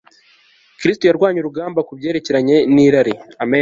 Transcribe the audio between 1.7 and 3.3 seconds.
ku byerekeranye nirari